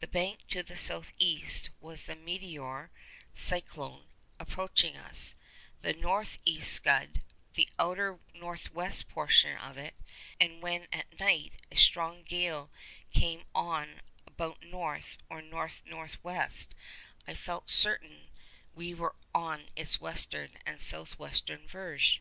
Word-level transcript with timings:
That 0.00 0.10
bank 0.12 0.40
to 0.48 0.62
the 0.62 0.76
south 0.76 1.10
east 1.18 1.70
was 1.80 2.04
the 2.04 2.14
meteor 2.14 2.90
(cyclone) 3.34 4.04
approaching 4.38 4.94
us, 4.94 5.34
the 5.80 5.94
north 5.94 6.38
east 6.44 6.70
scud, 6.70 7.22
the 7.54 7.70
outer 7.78 8.18
north 8.34 8.74
west 8.74 9.08
portion 9.08 9.56
of 9.56 9.78
it; 9.78 9.94
and 10.38 10.60
when 10.60 10.86
at 10.92 11.18
night 11.18 11.54
a 11.72 11.76
strong 11.76 12.24
gale 12.24 12.70
came 13.14 13.46
on 13.54 14.02
about 14.26 14.62
north, 14.62 15.16
or 15.30 15.40
north 15.40 15.80
north 15.86 16.22
west, 16.22 16.74
I 17.26 17.32
felt 17.32 17.70
certain 17.70 18.28
we 18.74 18.92
were 18.92 19.16
on 19.34 19.70
its 19.74 19.98
western 19.98 20.58
and 20.66 20.78
south 20.82 21.18
western 21.18 21.66
verge. 21.66 22.20